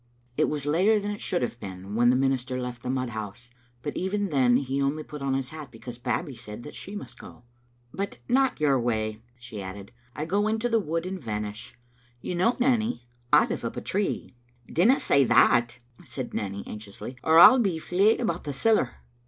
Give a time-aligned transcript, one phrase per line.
[0.35, 3.51] It was later than it should have been when the minister left the mud house,
[3.83, 7.19] and even then he only put on his hat because Babbie said that she must
[7.19, 7.43] go."
[7.93, 11.75] But not your way," she added." I go into the wood and vanish
[12.19, 14.33] You know, Nanny, I live up a tree."
[14.73, 19.03] "Dinna say that," said Nanny, anxiously, "or I'll be fleid about the siller.